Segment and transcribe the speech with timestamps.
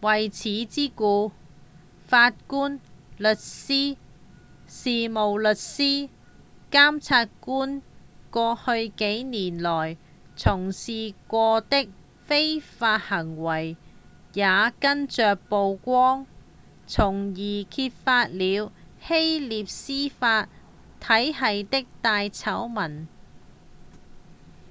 [0.00, 1.32] 為此之故
[2.06, 2.80] 法官、
[3.18, 3.98] 律師、
[4.68, 6.10] 事務律師及
[6.70, 7.82] 檢察官
[8.30, 9.98] 過去幾年來
[10.34, 11.90] 從事過的
[12.24, 13.76] 非法行為
[14.32, 14.46] 也
[14.80, 16.26] 跟著曝光
[16.86, 18.72] 從而揭發了
[19.02, 20.48] 希臘司法
[21.00, 22.26] 體系的大醜
[22.72, 23.08] 聞